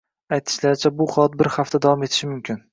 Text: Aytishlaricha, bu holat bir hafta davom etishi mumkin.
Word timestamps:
Aytishlaricha, 0.37 0.93
bu 1.03 1.07
holat 1.13 1.37
bir 1.43 1.53
hafta 1.59 1.85
davom 1.87 2.09
etishi 2.09 2.35
mumkin. 2.35 2.63